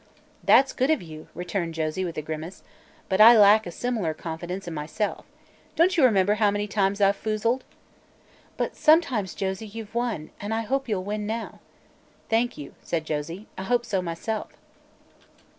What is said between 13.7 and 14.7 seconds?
so, myself."